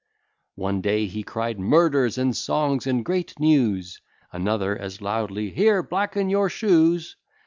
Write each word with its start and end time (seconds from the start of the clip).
One 0.55 0.81
day 0.81 1.05
he 1.05 1.21
cried 1.21 1.59
"Murders, 1.59 2.17
and 2.17 2.35
songs, 2.35 2.87
and 2.87 3.05
great 3.05 3.39
news!" 3.39 4.01
Another 4.31 4.75
as 4.75 4.99
loudly 4.99 5.51
"Here 5.51 5.83
blacken 5.83 6.27
your 6.27 6.49
shoes!" 6.49 7.17